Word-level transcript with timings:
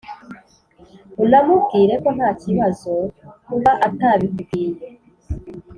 unamubwire 1.23 1.93
ko 2.03 2.09
nta 2.17 2.29
kibazo 2.41 2.93
kuba 3.45 3.71
atabikubwiye, 3.87 4.87